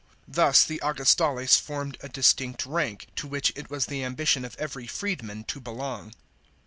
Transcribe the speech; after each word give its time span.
Thus 0.27 0.63
the 0.63 0.81
Augustales 0.83 1.59
formed 1.59 1.97
a 2.01 2.09
distinct 2.09 2.65
rank, 2.65 3.05
to 3.17 3.27
which 3.27 3.53
it 3.55 3.69
was 3.69 3.85
the 3.85 4.03
ambition 4.03 4.43
of 4.43 4.55
every 4.57 4.87
freedman 4.87 5.43
to 5.43 5.59
belong. 5.59 6.13